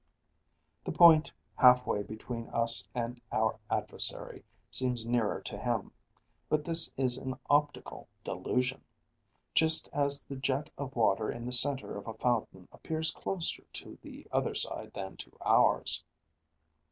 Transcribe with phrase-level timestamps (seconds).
[0.83, 5.91] The point half way between us and our adversary seems nearer to him;
[6.49, 8.83] but this is an optical delusion,
[9.53, 13.99] just as the jet of water in the centre of a fountain appears closer to
[14.01, 16.03] the other side than to ours.